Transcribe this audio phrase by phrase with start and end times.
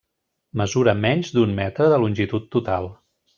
[0.61, 2.91] Mesura menys d'un metre de longitud total.